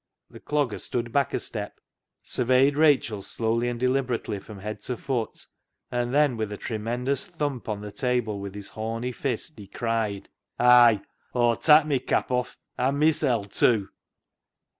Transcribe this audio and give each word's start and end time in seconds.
The 0.31 0.39
C 0.39 0.55
logger 0.55 0.79
stood 0.79 1.11
back 1.13 1.31
a 1.31 1.39
step, 1.39 1.79
surveyed 2.23 2.75
Rachel 2.75 3.21
slowly 3.21 3.69
and 3.69 3.79
deliberately 3.79 4.39
from 4.39 4.57
head 4.57 4.81
to 4.85 4.97
foot, 4.97 5.45
and 5.91 6.11
then 6.11 6.37
with 6.37 6.51
a 6.51 6.57
tremendous 6.57 7.27
thump 7.27 7.69
on 7.69 7.81
the 7.81 7.91
table 7.91 8.39
with 8.39 8.55
his 8.55 8.69
horny 8.69 9.11
fist, 9.11 9.59
he 9.59 9.67
cried 9.67 10.27
—"Ay, 10.59 11.03
Aw'll 11.35 11.55
tak' 11.55 11.85
my 11.85 11.99
cap 11.99 12.31
off 12.31 12.57
an' 12.79 12.97
mysel' 12.97 13.43
tew." 13.43 13.89